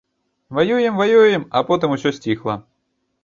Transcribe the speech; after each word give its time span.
Ваюем-ваюем, 0.57 1.43
а 1.57 1.63
потым 1.71 1.93
усё 1.97 2.13
сціхла. 2.17 2.55